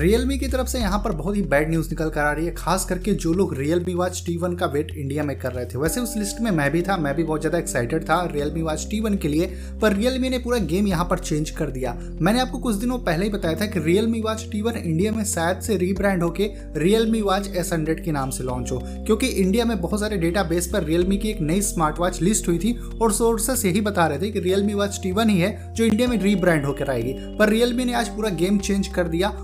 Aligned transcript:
Realme 0.00 0.36
की 0.38 0.48
तरफ़ 0.48 0.66
से 0.68 0.78
यहाँ 0.78 0.98
पर 1.04 1.12
बहुत 1.12 1.36
ही 1.36 1.42
बैड 1.42 1.70
न्यूज़ 1.70 1.88
निकल 1.90 2.08
कर 2.10 2.20
आ 2.20 2.32
रही 2.32 2.46
है, 2.46 2.52
खास 2.54 2.84
करके 2.84 3.12
जो 3.14 3.32
लोग 3.32 3.54
रियलमी 3.58 3.92
वॉच 3.94 4.22
टी 4.26 4.36
वन 4.36 4.54
का 4.56 4.66
वेट 4.66 4.90
इंडिया 4.92 5.22
में 5.24 5.38
कर 5.40 5.52
रहे 5.52 5.66
थे। 5.66 5.78
वैसे 5.78 6.00
उस 6.00 6.12
लिस्ट 6.16 6.40
में 6.40 6.50
मैं 6.50 6.70
भी 6.72 6.82
था, 6.82 6.96
मैं 6.96 7.14
भी 7.16 7.24
बहुत 7.24 7.40
ज़्यादा 7.40 7.58
एक्साइटेड 7.58 8.04
था 8.04 8.20
रियलमी 8.32 8.62
वॉच 8.62 8.86
टी 8.90 9.00
वन 9.00 9.16
के 9.16 9.28
लिए, 9.28 9.46
पर 9.82 9.92
रियलमी 9.92 10.28
ने 10.28 10.38
पूरा 10.38 10.58
गेम 10.64 10.86
यहाँ 10.86 11.04
पर 11.10 11.18
चेंज 11.18 11.50
कर 11.50 11.70
दिया। 11.70 11.96
मैंने 12.20 12.40
आपको 12.40 12.58
कुछ 12.58 12.76
दिनों 12.76 12.98
पहले 12.98 13.24
ही 13.24 13.30
बताया 13.30 13.60
था 13.60 13.66
कि 13.66 13.80
Realme 13.80 14.20
watch 14.20 14.46
T 14.52 14.60
one 14.62 14.76
India 14.76 15.12
में 15.12 15.22
शायद 15.24 15.60
से 15.60 15.76
रीब्रांड 15.76 16.22
होकर 16.22 16.78
रियलमी 16.78 17.20
वॉच 17.20 17.48
एस 17.48 17.72
हंड्रेड 17.72 18.04
के 18.04 18.12
नाम 18.12 18.30
से 18.30 18.44
लॉन्च 18.44 18.72
हो, 18.72 18.78
क्योंकि 19.06 19.26
इंडिया 19.26 19.64
में 19.64 19.80
बहुत 19.80 20.00
सारे 20.00 20.18
डेटा 20.18 20.42
बेस 20.42 20.66
पर 20.72 20.84
रियलमी 20.84 21.16
की 21.16 21.30
एक 21.30 21.40
नई 21.42 21.60
स्मार्ट 21.62 21.98
वॉच 22.00 22.20
लिस्ट 22.22 22.48
हुई 22.48 22.58
थी 22.58 22.76
और 23.02 23.12
सोर्सेस 23.12 23.64
यही 23.64 23.80
बता 23.80 24.06
रहे 24.06 24.18
थे 24.18 24.30
कि 24.30 24.40
रियलमी 24.40 24.74
वॉच 24.74 25.00
टी 25.02 25.12
वन 25.12 25.30
ही 25.30 25.38
है 25.40 25.74
जो 25.74 25.84
इंडिया 25.84 26.08
में 26.08 26.18
रीब्रांड 26.18 26.64
होकर 26.66 26.90
आएगी। 26.90 27.16
पर 27.38 27.48
रियलमी 27.48 27.84
ने 27.84 27.94
आज 27.94 28.14
पूरा 28.16 28.30
गेम 28.36 28.58
चेंज 28.60 28.86
कर 28.88 29.08
दिया 29.08 29.34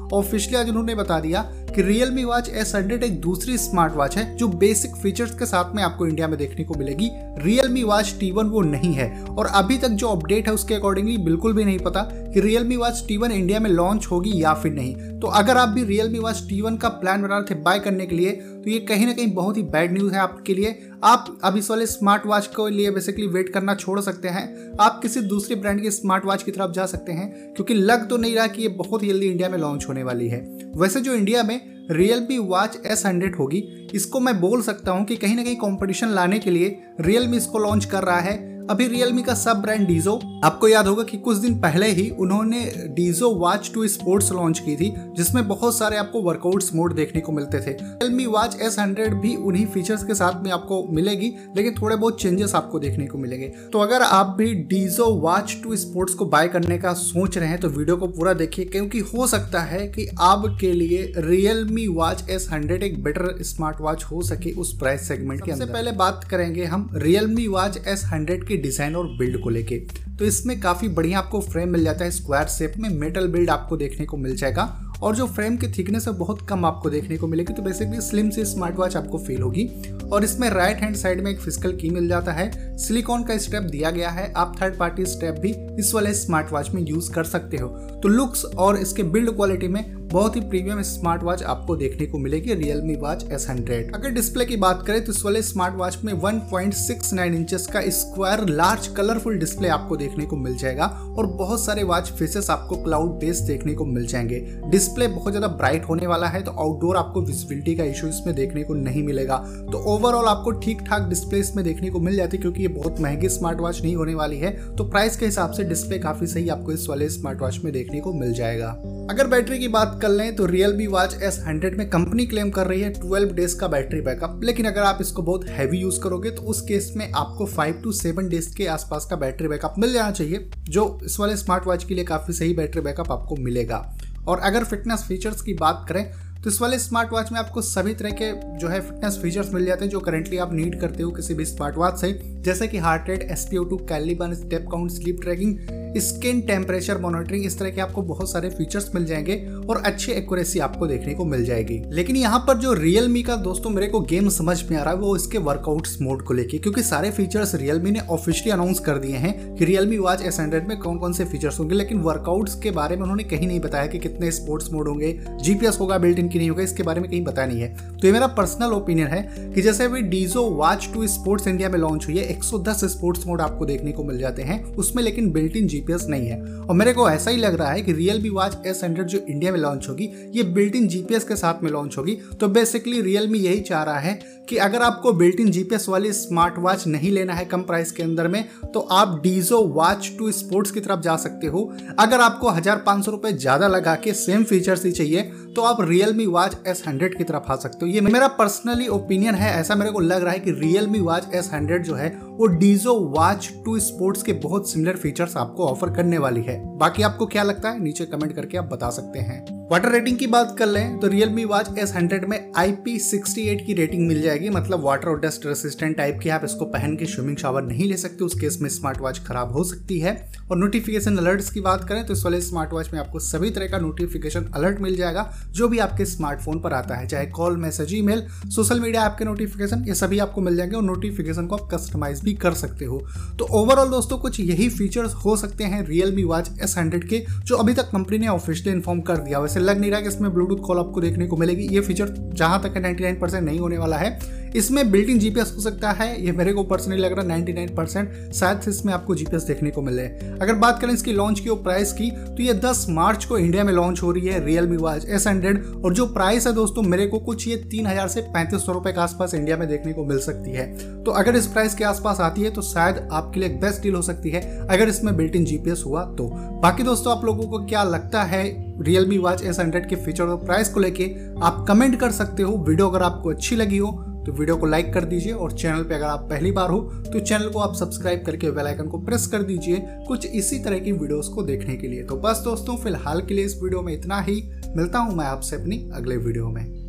ऑफिशियली 0.42 0.60
आज 0.60 0.69
उन्होंने 0.69 0.95
बता 0.95 1.19
दिया 1.20 1.41
कि 1.76 1.82
Realme 1.82 2.24
Watch 2.26 2.66
S100 2.66 3.02
एक 3.02 3.20
दूसरी 3.20 3.58
स्मार्ट 3.58 3.92
वॉच 3.92 4.16
है, 4.16 4.36
जो 4.36 4.48
बेसिक 4.48 4.96
फीचर्स 4.96 5.38
के 5.38 5.46
साथ 5.46 5.74
में 5.74 5.82
आपको 5.82 6.06
इंडिया 6.06 6.28
में 6.28 6.38
देखने 6.38 6.64
को 6.64 6.74
मिलेगी। 6.74 7.10
Realme 7.44 7.84
Watch 7.90 8.12
T1 8.20 8.50
वो 8.50 8.60
नहीं 8.60 8.92
है। 8.94 9.24
और 9.24 9.46
अभी 9.46 9.78
तक 9.78 9.88
जो 9.88 10.08
अपडेट 10.08 10.48
है 10.48 10.54
उसके 10.54 10.74
अकॉर्डिंगली 10.74 11.16
बिल्कुल 11.18 11.52
भी 11.52 11.64
नहीं 11.64 11.78
पता 11.78 12.02
कि 12.02 12.40
Realme 12.40 12.78
Watch 12.78 13.06
T1 13.08 13.30
इंडिया 13.30 13.60
में 13.60 13.70
लॉन्च 13.70 14.06
होगी 14.06 14.32
या 14.34 14.54
फिर 14.54 14.72
नहीं। 14.72 14.94
तो 15.20 15.28
अगर 15.28 15.56
आप 15.56 15.68
भी 15.68 15.84
Realme 15.86 16.22
Watch 16.24 16.42
T1 16.50 16.80
का 16.80 16.88
प्लान 16.88 17.22
बना 17.22 17.38
रहे 17.38 17.54
थे 17.54 17.60
बाय 17.60 17.78
करने 17.78 18.06
के 18.06 18.16
लिए 18.16 18.30
तो 18.30 18.70
ये 18.70 18.78
कहीं 18.78 19.06
ना 19.06 19.12
कहीं 19.12 19.32
बहुत 19.34 19.56
ही 19.56 19.62
बैड 19.62 19.92
न्यूज़ 19.92 20.12
है 20.14 20.20
आपके 20.20 20.54
लिए। 20.54 20.78
आप 21.04 21.38
अब 21.44 21.56
इस 21.56 21.70
वाले 21.70 21.86
स्मार्ट 21.86 22.27
वॉच 22.27 22.46
के 22.46 22.70
लिए 22.70 22.91
बेसिकली 22.91 23.27
वेट 23.27 23.48
करना 23.48 23.74
छोड़ 23.74 24.00
सकते 24.00 24.28
हैं। 24.28 24.72
आप 24.80 25.00
किसी 25.02 25.20
दूसरे 25.20 25.56
ब्रांड 25.56 25.82
के 25.82 25.91
स्मार्ट 25.91 26.24
वॉच 26.24 26.42
की 26.42 26.50
तरफ़ 26.50 26.72
जा 26.72 26.86
सकते 26.86 27.12
हैं, 27.12 27.54
क्योंकि 27.54 27.74
लग 27.74 28.08
तो 28.08 28.16
नहीं 28.16 28.34
रहा 28.34 28.46
कि 28.46 28.62
ये 28.62 28.68
बहुत 28.68 29.04
जल्दी 29.04 29.27
इंडिया 29.27 29.48
में 29.48 29.58
लॉन्च 29.58 29.86
होने 29.88 30.02
वाली 30.02 30.28
है। 30.28 30.41
वैसे 30.77 31.00
जो 31.00 31.14
इंडिया 31.14 31.42
में 31.42 31.60
रियलमी 31.91 32.38
वॉच 32.38 32.78
एस 32.86 33.06
हंड्रेड 33.06 33.36
होगी। 33.36 33.58
इसको 33.94 34.20
मैं 34.20 34.41
बोल 34.41 34.62
सकता 34.62 34.91
हूँ 34.91 35.05
कि 35.05 35.16
कहीं 35.16 35.36
ना 35.36 35.42
कहीं 35.42 35.56
कॉम्पिटिशन 35.56 36.08
लाने 36.08 36.38
के 36.38 36.50
लिए 36.50 36.78
रियलमी 37.00 37.36
इसको 37.36 37.58
लॉन्च 37.58 37.84
कर 37.84 38.02
रहा 38.02 38.20
है। 38.20 38.52
अभी 38.73 38.87
रियलमी 38.89 39.23
का 39.23 39.34
सब 39.34 39.61
ब्रांड 39.62 39.87
डीजो 39.87 40.15
आपको 40.45 40.69
याद 40.69 40.87
होगा 40.87 41.03
कि 41.05 41.17
कुछ 41.17 41.37
दिन 41.39 41.59
पहले 41.61 41.87
ही 41.89 42.09
उन्होंने 42.20 42.61
Dizo 42.91 43.28
watch 43.31 43.70
two 43.75 43.87
sports 43.89 44.31
launch 44.33 44.59
की 44.59 44.77
थी 44.77 44.89
जिसमें 45.17 45.47
बहुत 45.48 45.77
सारे 45.78 45.97
आपको 45.97 46.23
वर्कआउट्स 46.23 46.75
मोड 46.75 46.95
देखने 46.95 47.20
को 47.20 47.33
मिलते 47.33 47.59
थे। 47.61 47.73
रियलमी 47.73 48.27
वॉच 48.27 48.56
एस 48.61 48.78
हंड्रेड 48.78 49.15
भी 49.15 49.34
उन्हीं 49.37 49.67
फीचर्स 49.67 50.05
के 50.05 50.15
साथ 50.15 50.43
में 50.45 50.50
आपको 50.50 50.83
मिलेगी 50.91 51.28
लेकिन 51.56 51.75
थोड़े 51.81 51.97
बहुत 51.97 52.20
चेंजेस 52.23 52.55
आपको 52.55 52.78
देखने 52.78 53.06
को 53.06 53.19
मिलेंगे। 53.19 53.48
तो 53.73 53.78
अगर 53.78 54.03
आप 54.03 54.34
भी 54.39 54.55
डीजो 54.70 55.11
वॉच 55.17 55.56
टू 55.65 55.77
स्पोर्ट्स 55.77 56.15
को 56.15 56.27
बाय 56.27 56.48
करने 56.48 56.78
का 56.78 56.93
सोच 56.95 57.39
रहे 57.39 57.48
हैं 57.48 57.61
तो 57.61 57.69
वीडियो 57.69 57.97
को 57.97 58.06
पूरा 58.09 58.33
देखिए 58.34 58.65
क्योंकि 58.67 59.00
हो 59.12 59.27
सकता 59.27 59.61
है 59.65 59.87
कि 59.89 60.09
आपके 60.23 60.73
लिए 60.73 61.12
रियलमी 61.19 61.87
वॉच 61.91 62.25
एस 62.31 62.48
हंड्रेड 62.53 62.83
एक 62.83 63.03
बेटर 63.05 63.37
स्मार्ट 63.43 63.81
वॉच 63.81 64.05
हो 64.05 64.23
सके 64.23 64.53
उस 64.55 64.77
प्राइस 64.78 65.06
सेगमेंट 65.09 65.45
के 65.45 65.53
अंदर। 65.53 65.73
पहले 65.73 65.93
बात 65.98 66.27
करेंगे 66.31 66.65
हम 66.65 66.91
रियलमी 66.97 67.47
वॉच 67.48 67.81
एस 67.87 68.05
हंड्रेड 68.06 68.48
की 68.48 68.61
डिज़ाइन 68.62 68.96
और 68.96 69.08
बिल्ड 69.18 69.41
को 69.41 69.50
लेके। 69.50 69.78
तो 70.18 70.24
इसमें 70.24 70.58
काफ़ी 70.60 70.88
बढ़िया 70.91 71.18
आपको 71.18 71.41
फ्रेम 71.41 71.68
मिल 71.68 71.84
जाता 71.84 72.05
है, 72.05 72.10
स्क्वायर 72.10 72.46
शेप 72.48 72.74
में 72.78 72.88
मेटल 72.91 73.28
बिल्ड 73.28 73.50
आपको 73.50 73.77
देखने 73.77 74.06
को 74.06 74.16
मिल 74.16 74.36
जाएगा। 74.36 74.64
और 75.02 75.14
जो 75.16 75.27
फ्रेम 75.27 75.56
की 75.56 75.66
थिकनेस 75.69 76.06
है, 76.08 76.12
बहुत 76.14 76.41
कम 76.48 76.64
आपको 76.64 76.91
देखने 76.91 77.16
को 77.16 77.27
मिलेगी 77.27 77.52
तो 77.52 77.62
बेसिकली 77.62 78.00
स्लिम 78.00 78.28
से 78.30 78.44
स्मार्ट 78.44 78.77
वॉच 78.77 78.96
आपको 78.96 79.19
फील 79.19 79.41
होगी। 79.42 79.64
और 80.04 80.24
इसमें 80.24 80.48
राइट 80.50 80.80
हैंड 80.80 80.96
साइड 80.96 81.20
में 81.20 81.30
एक 81.30 81.41
फ़िज़िकल 81.41 81.72
की 81.77 81.91
मिल 81.91 82.08
जाता 82.08 82.32
है। 82.32 82.77
सिलिकॉन 82.78 83.24
का 83.24 83.36
स्टेप 83.38 83.62
दिया 83.62 83.91
गया 83.91 84.10
है, 84.10 84.32
आप 84.32 84.54
थर्ड 84.60 84.78
पार्टी 84.78 85.06
स्टेप 85.06 85.38
भी 85.41 85.54
इस 85.78 85.92
वाले 85.94 86.12
स्मार्ट 86.14 86.52
वॉच 86.52 86.70
में 86.70 86.82
यूज़ 86.82 87.10
कर 87.12 87.24
सकते 87.24 87.56
हो। 87.56 87.69
तो 88.03 88.08
लुक्स 88.08 88.45
और 88.45 88.77
इसके 88.77 89.03
बिल्ड 89.03 89.31
क्वालिटी 89.31 89.69
में 89.69 89.84
बहुत 90.08 90.34
ही 90.36 90.41
प्रीमियम 90.41 90.81
स्मार्ट 90.83 91.22
वॉच 91.22 91.42
आपको 91.42 91.75
देखने 91.77 92.06
को 92.06 92.19
मिलेगी 92.19 92.55
रियलमी 92.55 92.94
वॉच 92.97 93.25
एस 93.33 93.47
हंड्रेड 93.50 93.94
अगर 93.94 94.11
डिस्प्ले 94.11 94.44
की 94.44 94.56
बात 94.56 94.82
करें 94.87 95.04
तो 95.04 95.12
इस 95.12 95.25
वाले 95.25 95.43
स्मार्ट 95.43 95.75
वॉच 95.75 95.99
में 96.04 96.12
1.69 96.15 97.34
इंचेस 97.34 97.66
का 97.66 97.81
स्क्वायर 97.91 98.44
लार्ज 98.49 98.87
कलरफुल 98.87 99.38
डिस्प्ले 99.38 99.69
आपको 99.69 99.97
देखने 99.97 100.25
को 100.25 100.37
मिल 100.37 100.56
जाएगा 100.56 100.87
और 101.19 101.26
बहुत 101.28 101.65
सारे 101.65 101.82
वॉच 101.82 102.10
फेसेस 102.10 102.50
आपको 102.50 102.76
क्लाउड 102.76 103.10
बेस 103.21 103.38
देखने 103.43 103.75
को 103.75 103.84
मिल 103.84 104.06
जाएँगे। 104.06 104.41
डिस्प्ले 104.66 105.09
बहुत 105.09 105.32
ज़्यादा 105.32 105.49
ब्राइट 105.55 105.84
होने 105.84 106.06
वाला 106.06 106.26
है 106.26 106.43
तो 106.43 106.50
आउटडोर 106.50 106.97
आपको 106.97 107.22
विजिबिलिटी 107.22 107.75
का 107.75 107.84
इशू 107.84 108.09
इसमें 108.09 108.34
देखने 108.34 108.62
को 108.62 108.75
नहीं 108.75 109.03
मिलेगा। 109.03 109.37
तो 109.72 109.82
ओवरऑल 109.94 110.26
आपको 110.26 110.53
ठीक 110.60 110.82
ठाक 110.82 111.09
डिस्प्ले 111.09 111.41
इसमें 111.41 111.65
देखने 111.65 111.91
को 111.91 112.00
मिल 112.00 112.16
जाती 112.16 112.37
है, 112.37 112.41
क्योंकि 112.41 112.62
ये 112.62 112.69
बहुत 112.71 113.00
महँगी 113.00 113.28
स्मार्ट 113.28 113.60
वॉच 113.60 113.82
नहीं 113.82 113.94
होने 113.97 114.15
वाली 114.15 114.38
है। 114.38 114.53
तो 114.76 114.88
प्राइस 114.91 115.16
के 115.16 115.26
हिसाब 115.26 115.53
से 115.53 115.65
डिस्प्ले 115.65 115.99
काफ़ी 115.99 116.26
सही 116.26 116.49
आपको 116.49 116.72
इस 116.72 116.88
वाले 116.88 117.09
स्मार्ट 117.09 117.43
वॉच 117.43 117.60
में 117.65 117.72
देखने 117.72 117.91
को 118.00 118.12
मिल 118.12 118.32
जाएगा। 118.32 118.69
अगर 119.10 119.26
बैटरी 119.26 119.58
की 119.58 119.69
बात 119.69 119.98
कर 120.03 120.08
लें 120.08 120.34
तो 120.36 120.47
real 120.47 120.76
me 120.76 120.86
watch 120.86 121.16
S 121.22 121.42
hundred 121.47 121.76
में 121.78 121.88
कंपनी 121.91 122.26
क्लेम 122.26 122.50
कर 122.50 122.66
रही 122.66 122.80
है 122.80 122.92
12 122.94 123.32
डेज़ 123.32 123.56
का 123.56 123.69
बैटरी 123.69 124.00
बैकअप 124.00 124.41
लेकिन 124.44 124.66
अगर 124.66 124.82
आप 124.82 124.98
इसको 125.00 125.22
बहुत 125.22 125.48
हैवी 125.48 125.78
यूज़ 125.78 126.00
करोगे 126.00 126.31
तो 126.31 126.42
उस 126.42 126.60
केस 126.60 126.92
में 126.97 127.10
आपको 127.10 127.47
5 127.48 127.82
टू 127.82 127.92
7 127.92 128.28
डेज़ 128.31 128.54
के 128.56 128.66
आसपास 128.69 129.06
का 129.10 129.16
बैटरी 129.16 129.48
बैकअप 129.48 129.75
मिल 129.78 129.92
जाना 129.92 130.10
चाहिए, 130.10 130.50
जो 130.60 130.98
इस 131.04 131.20
वाले 131.20 131.36
स्मार्ट 131.36 131.66
वॉच 131.66 131.84
के 131.84 131.94
लिए 131.94 132.04
काफ़ी 132.04 132.34
सही 132.34 132.54
बैटरी 132.54 132.81
बैकअप 132.81 133.10
आपको 133.10 133.36
मिलेगा। 133.36 133.86
और 134.28 134.38
अगर 134.41 134.64
फिटनेस 134.64 135.04
फीचर्स 135.08 135.41
की 135.42 135.54
बात 135.54 135.84
करें 135.88 136.04
तो 136.42 136.50
इस 136.50 136.60
वाले 136.60 136.78
स्मार्ट 136.78 137.12
वॉच 137.12 137.31
में 137.32 137.38
आपको 137.38 137.62
सभी 137.62 137.92
तरह 137.94 138.10
के 138.12 138.31
जो 138.58 138.69
है 138.69 138.81
फिटनेस 138.81 139.19
फीचर्स 139.22 139.52
मिल 139.54 139.64
जाते 139.66 139.84
हैं, 139.84 139.91
जो 139.91 140.00
करेंटली 140.00 140.38
आप 140.38 140.52
नीड 140.54 140.78
करते 140.81 141.02
हो 141.02 141.10
किसी 141.10 141.34
भी 141.34 141.44
स्मार्ट 141.44 141.76
वॉच 141.76 142.00
से। 142.00 142.12
जैसे 142.44 142.69
कि 142.69 142.78
heart 142.78 143.08
rate 143.08 143.22
S 143.22 143.47
P 143.50 143.56
O 143.56 143.64
two 143.64 143.76
calorie burn 143.88 144.34
step 144.34 144.66
count 144.70 144.91
sleep 144.91 145.20
tracking 145.22 145.56
skin 145.97 146.41
temperature 146.41 146.98
monitoring, 146.98 147.44
इस 147.47 147.58
तरह 147.58 147.70
के 147.70 147.80
आपको 147.80 148.03
बहुत 148.03 148.30
सारे 148.30 148.48
फीचर्स 148.50 148.94
मिल 148.94 149.04
जाएँगे 149.04 149.36
और 149.69 149.82
अच्छी 149.86 150.12
एक्यूरेसी 150.12 150.58
आपको 150.58 150.86
देखने 150.86 151.14
को 151.14 151.25
मिल 151.25 151.44
जाएगी। 151.44 151.82
लेकिन 151.86 152.16
यहाँ 152.16 152.38
पर 152.38 152.58
जो 152.58 152.72
रियलमी 152.72 153.22
का 153.22 153.36
दोस्तों 153.36 153.70
मेरे 153.70 153.86
को 153.86 154.00
गेम 154.00 154.28
समझ 154.28 154.62
में 154.70 154.76
आ 154.78 154.82
रहा 154.82 154.94
है, 154.94 155.00
वो 155.00 155.16
इसके 155.16 155.38
वर्कआउट 155.38 155.88
मोड 156.02 156.22
को 156.22 156.34
लेके, 156.34 156.58
क्योंकि 156.58 156.82
सारे 156.82 157.10
फीचर्स 157.10 157.54
रियलमी 157.54 157.91
ने 157.91 158.00
ऑफिशियली 158.00 158.50
अनाउंस 158.50 158.78
कर 158.78 158.98
दिए 158.98 159.16
हैं 159.16 159.54
कि 159.54 159.64
रियलमी 159.64 159.98
वॉच 159.98 160.22
एस 160.22 160.41
में 160.41 160.76
कौन 160.78 160.98
कौन 160.98 161.12
से 161.12 161.25
फीचर्स 161.25 161.58
होंगे। 161.60 161.75
लेकिन 161.75 161.98
वर्कआउट्स 161.98 162.54
के 162.54 162.70
बारे 162.70 162.97
में 162.97 163.02
उन्होंने 163.02 163.25
कहीं 163.25 163.47
नहीं 163.47 163.60
बताया 163.60 163.86
कि 163.86 163.98
कितने 163.98 164.31
स्पोर्ट्स 164.31 164.72
मोड 164.72 164.88
होंगे 164.88 165.12
जीपीएस 165.42 165.78
होगा 165.81 165.98
बिल्ट 165.98 166.19
इन 166.19 166.28
की 166.28 166.38
नहीं 166.38 166.50
होगा, 166.50 166.62
इसके 166.62 166.82
बारे 166.82 167.00
में 167.00 167.10
कहीं 167.10 167.22
बताया 167.25 167.48
नहीं 167.48 167.60
है। 167.60 167.76
तो 167.92 168.06
ये 168.06 168.12
मेरा 168.12 168.26
पर्सनल 168.26 168.72
ओपिनियन 168.72 169.08
है 169.08 169.52
कि 169.54 169.62
जैसे 169.62 169.84
अभी 169.84 170.02
Dizo 170.02 170.42
watch 170.42 170.88
two 170.94 171.06
sports 171.06 171.47
India 171.47 171.69
में 171.69 171.78
लॉन्च 171.78 172.06
हुई 172.06 172.19
है 172.19 172.25
110 172.28 172.84
स्पोर्ट्स 172.84 173.26
मोड 173.26 173.41
आपको 173.41 173.66
देखने 173.66 173.92
को 173.92 174.04
मिल 174.04 174.19
जाते 174.19 174.42
हैं 174.42 174.62
उसमें, 174.64 175.02
लेकिन 175.02 175.31
बिल्ट 175.32 175.56
इन 175.56 175.66
जीपीएस 175.82 176.06
नहीं 176.09 176.26
है। 176.26 176.41
और 176.62 176.75
मेरे 176.76 176.93
को 176.93 177.09
ऐसा 177.10 177.31
ही 177.31 177.37
लग 177.37 177.54
रहा 177.54 177.70
है 177.70 177.82
कि 177.82 177.93
real 177.93 178.20
me 178.22 178.28
watch 178.31 178.66
S 178.66 178.81
hundred 178.84 179.06
जो 179.06 179.19
इंडिया 179.20 179.53
में 179.53 179.59
लॉन्च 179.60 179.88
होगी, 179.88 180.10
ये 180.34 180.43
बिल्ट 180.44 180.76
इन 180.76 180.88
जीपीएस 180.88 181.25
के 181.25 181.37
साथ 181.37 181.62
में 181.62 181.70
लॉन्च 181.70 181.97
होगी। 181.98 182.19
तो 182.41 182.48
बेसिकली 182.50 183.00
रियल 183.03 183.28
मी 183.28 183.38
यही 183.38 183.60
चाह 183.62 183.82
रहा 183.82 183.98
है 183.98 184.20
कि 184.48 184.56
अगर 184.59 184.82
आपको 184.82 185.12
बिल्ट 185.12 185.41
इन 185.41 185.50
जीपीएस 185.50 185.88
वाली 185.88 186.12
स्मार्ट 186.12 186.54
वॉच 186.59 186.87
नहीं 186.87 187.10
लेना 187.10 187.34
है 187.34 187.44
कम 187.44 187.62
प्राइस 187.62 187.93
के 187.93 188.03
अंदर 188.03 188.28
में 188.28 188.44
तो 188.75 188.81
आप 188.93 189.20
डीजो 189.22 189.60
वॉच 189.75 190.10
टू 190.19 190.31
स्पोर्ट्स 190.32 190.70
की 190.70 190.81
तरफ़ 190.81 191.00
जा 191.00 191.16
सकते 191.16 191.47
हो। 191.47 191.62
अगर 191.99 192.20
आपको 192.20 192.50
हज़ार 192.50 192.82
पाँच 192.87 193.04
सौ 193.04 193.10
रुपए 193.10 193.32
ज़्यादा 193.32 193.69
लगा 193.69 193.94
के 193.97 194.12
सेम 194.14 194.44
फीचर्स 194.44 194.84
ही 194.84 194.93
चाहिए 194.93 195.22
तो 195.56 195.62
आप 195.62 195.81
real 195.81 196.12
me 196.14 196.26
watch 196.28 196.56
S 196.66 196.82
hundred 196.87 197.16
की 197.19 197.25
तरफ़ 197.25 197.50
आ 197.53 197.56
सकते 197.56 197.78
हो। 197.82 197.87
ये 197.87 198.00
मेरा 198.03 198.28
पर्सनली 198.31 198.88
ओपिनियन 198.88 199.34
है, 199.34 199.50
ऐसा 199.60 199.75
मेरे 199.75 199.91
को 199.91 200.00
लग 200.00 200.22
रहा 200.22 200.32
है 200.32 200.38
कि 200.38 200.50
real 200.53 200.87
me 200.87 201.00
watch 201.00 201.34
S 201.34 201.50
hundred 201.53 201.84
जो 201.84 201.94
है, 201.94 202.09
वो 202.28 202.47
डीजो 202.49 202.94
वॉच 203.10 203.50
टू 203.64 203.78
स्पोर्ट्स 203.81 204.22
के 204.22 204.32
बहुत 204.34 204.70
सिमिलर 204.70 204.97
फीचर्स 204.97 205.37
आपको 205.37 205.66
ऑफ़र 205.72 205.91
करने 205.91 206.19
वाली 206.19 206.43
है। 206.43 206.78
बाकी 206.78 207.03
आपको 207.03 207.27
क्या 207.27 207.43
लगता 207.43 207.71
है? 207.71 207.81
नीचे 207.81 208.06
कमेंट 208.06 208.33
करके 208.33 208.59
आप 208.59 208.65
बता 208.65 208.91
सकते 208.91 209.19
हैं। 209.19 209.62
वाटर 209.72 209.91
रेटिंग 209.93 210.16
की 210.19 210.27
बात 210.27 210.55
कर 210.59 210.66
लें 210.66 210.99
तो 211.00 211.09
रियलमी 211.09 211.44
वॉच 211.44 211.78
एस 211.78 211.93
हंड्रेड 211.97 212.25
में 212.25 212.37
IP68 212.53 213.60
की 213.66 213.75
रेटिंग 213.75 214.06
मिल 214.09 214.21
जाएगी। 214.22 214.49
मतलब 214.49 214.83
वाटर 214.84 215.09
और 215.09 215.21
डस्ट 215.21 215.47
रेसिस्टेंट 215.47 215.97
टाइप 215.97 216.19
की 216.22 216.28
आप 216.28 216.44
इसको 216.44 216.65
पहन 216.65 216.97
के 216.97 217.06
स्विमिंग 217.06 217.37
शावर 217.37 217.62
नहीं 217.62 217.88
ले 217.88 217.97
सकते, 217.97 218.25
उस 218.25 218.34
केस 218.41 218.59
में 218.62 218.69
स्मार्ट 218.71 219.00
वॉच 219.00 219.19
खराब 219.19 219.53
हो 219.53 219.65
सकती 219.65 219.99
है। 219.99 220.12
और 220.50 220.56
नोटिफिकेशन 220.56 221.16
अलर्ट्स 221.16 221.49
की 221.50 221.61
बात 221.61 221.88
करें 221.88 222.05
तो 222.06 222.12
इस 222.12 222.25
वाले 222.25 222.41
स्मार्ट 222.41 222.73
वॉच 222.73 222.93
में 222.93 222.99
आपको 223.00 223.19
सभी 223.19 223.50
तरह 223.50 223.69
का 223.69 223.79
नोटिफिकेशन 223.79 224.50
अलर्ट 224.55 224.81
मिल 224.81 224.96
जाएगा, 224.96 225.25
जो 225.50 225.69
भी 225.69 225.79
आपके 225.79 226.05
स्मार्टफ़ोन 226.05 226.61
पर 226.61 226.73
आता 226.73 226.94
है, 226.94 227.06
चाहे 227.06 227.26
कॉल 227.31 227.56
मैसेज 227.56 227.94
ई 227.94 228.50
सोशल 228.50 228.81
मीडिया 228.81 229.06
ऐप 229.06 229.17
के 229.19 229.25
नोटिफिकेशन 229.25 229.85
ये 229.88 229.94
सभी 229.94 230.19
आपको 230.19 230.41
मिल 230.41 230.56
जाएँगे 230.56 230.76
और 230.76 230.82
नोटिफिकेशन 230.82 231.46
को 231.46 231.56
आप 231.56 231.69
कस्टमाइज 231.75 232.20
भी 232.20 232.35
कर 232.35 232.55
सकते 232.55 232.85
हो। 232.85 233.02
तो 233.38 233.49
ओवरऑल 233.52 233.88
दोस्तों, 233.88 234.19
कुछ 234.19 234.41
यही 234.41 234.69
फीचर्स 234.69 235.14
हो 235.14 235.37
सकते 235.37 235.64
हैं 235.64 235.87
रियलमी 235.87 236.25
वॉच 236.25 236.50
एस 236.62 236.79
हंड्रेड 236.79 237.08
के, 237.08 237.25
जो 237.44 237.56
अभी 237.56 237.75
तक 237.75 237.91
कंपनी 237.93 238.19
ने 238.19 238.29
ऑफिशियली 238.29 238.76
इन्फॉर्म 238.76 239.00
कर 239.00 239.17
दिया। 239.17 239.38
वैसे 239.38 239.61
लग 239.62 239.81
नहीं 239.81 239.91
रहा 239.91 240.00
कि 240.00 240.09
इसमें 240.09 240.32
ब्लूटूथ 240.35 240.56
कॉल 240.56 240.79
आपको 240.79 241.00
देखने 241.00 241.26
को 241.26 241.37
मिलेगी। 241.37 241.67
ये 241.75 241.81
फीचर 241.81 242.09
जहाँ 242.35 242.62
तक 242.62 242.76
है 242.76 242.82
99% 242.82 243.43
नहीं 243.43 243.59
होने 243.59 243.79
वाला 243.79 243.97
है। 243.97 244.42
इसमें 244.56 244.90
बिल्ट 244.90 245.08
इन 245.10 245.19
जीपीएस 245.19 245.52
हो 245.56 245.62
सकता 245.62 245.90
है। 245.93 246.25
ये 246.25 246.32
मेरे 246.32 246.52
को 246.52 246.62
पर्सनली 246.64 246.99
लग 246.99 247.12
रहा 247.12 247.22
है 247.25 247.43
99 247.43 247.75
परसेंट 247.76 248.32
शायद 248.32 248.69
इसमें 248.69 248.93
आपको 248.94 249.14
जीपीएस 249.14 249.43
देखने 249.43 249.70
को 249.70 249.82
मिले। 249.82 250.02
अगर 250.02 250.54
बात 250.56 250.81
करें 250.81 250.93
इसकी 250.94 251.12
लॉन्च 251.12 251.40
की 251.40 251.49
और 251.49 251.62
प्राइस 251.62 251.93
की 251.93 252.10
तो 252.10 252.43
ये 252.43 252.54
10 252.56 252.84
मार्च 252.90 253.25
को 253.25 253.38
इंडिया 253.38 253.64
में 253.64 253.72
लॉन्च 253.72 254.02
हो 254.02 254.10
रही 254.12 254.28
है 254.28 254.44
real 254.44 254.66
me 254.69 254.76
watch 254.78 255.06
S 255.06 255.26
hundred 255.26 255.64
और 255.76 255.94
जो 255.94 256.06
प्राइस 256.08 256.46
है 256.46 256.52
दोस्तों, 256.52 256.82
मेरे 256.84 257.06
को 257.06 257.19
कुछ 257.20 257.46
ये 257.49 257.56
तीन 257.70 257.87
हज़ार 257.87 258.08
से 258.08 258.20
पैंतीस 258.22 258.66
सौ 258.66 258.72
रुपए 258.72 258.93
के 258.93 259.00
आसपास 259.00 259.34
इंडिया 259.34 259.56
में 259.56 259.69
देखने 259.69 259.93
को 259.93 260.04
मिल 260.04 260.19
सकती 260.20 260.52
है। 260.52 260.66
तो 261.05 261.10
अगर 261.12 261.37
इस 261.37 261.46
प्राइस 261.46 261.75
के 261.75 261.84
आसपास 261.84 262.20
आती 262.20 262.43
है 262.43 262.50
तो 262.50 262.62
शायद 262.62 263.08
आपके 263.12 263.40
लिए 263.40 263.48
बेस्ट 263.58 263.82
डील 263.82 263.94
हो 263.94 264.02
सकती 264.02 264.31
है, 264.31 264.40
अगर 264.66 264.88
इसमें 264.88 265.16
बिल्ट 265.16 265.37
इन 265.37 265.44
जीपीएस 265.44 265.82
हुआ 265.87 266.05
तो। 266.12 266.28
बाकी 266.62 266.82
दोस्तों, 266.82 267.12
आप 267.12 267.25
लोगों 267.25 267.46
को 267.48 267.64
क्या 267.66 267.82
लगता 267.84 268.22
है 268.25 268.44
real 268.81 269.06
me 269.06 269.19
watch 269.19 269.43
S 269.43 269.58
hundred 269.60 269.88
के 269.88 269.96
फीचर 269.96 270.25
और 270.25 270.44
प्राइस 270.44 270.69
को 270.69 270.81
लेके, 270.81 271.05
आप 271.43 271.64
कमेंट 271.69 271.98
कर 272.00 272.10
सकते 272.12 272.43
हो। 272.43 272.56
वीडियो 272.58 272.88
अगर 272.88 273.02
आपको 273.02 273.31
अच्छी 273.31 273.56
लगी 273.56 273.78
हो 273.78 273.90
तो 274.26 274.32
वीडियो 274.32 274.56
को 274.56 274.66
लाइक 274.66 274.92
कर 274.94 275.04
दीजिए 275.04 275.32
और 275.32 275.52
चैनल 275.52 275.82
पे 275.82 275.94
अगर 275.94 276.06
आप 276.06 276.26
पहली 276.30 276.50
बार 276.52 276.70
हो 276.70 276.78
तो 277.12 277.20
चैनल 277.20 277.48
को 277.48 277.58
आप 277.58 277.74
सब्सक्राइब 277.74 278.22
करके 278.26 278.50
बेल 278.50 278.66
आइकन 278.66 278.88
को 278.88 278.98
प्रेस 278.98 279.26
कर 279.26 279.42
दीजिए 279.42 279.82
कुछ 280.08 280.26
इसी 280.26 280.58
तरह 280.58 280.78
की 280.78 280.92
वीडियोस 280.92 281.28
को 281.28 281.42
देखने 281.42 281.76
के 281.76 281.88
लिए। 281.88 282.02
तो 282.02 282.16
बस 282.16 282.42
दोस्तों, 282.44 282.76
फ़िलहाल 282.76 283.20
के 283.20 283.34
लिए 283.34 283.44
इस 283.44 283.58
वीडियो 283.62 283.82
में 283.82 283.92
इतना 283.92 284.20
ही। 284.20 284.42
मिलता 284.76 284.98
हूँ 284.98 285.16
मैं 285.16 285.24
आपसे 285.24 285.56
अपनी 285.56 285.90
अगले 285.94 286.16
वीडियो 286.16 286.48
में। 286.48 286.81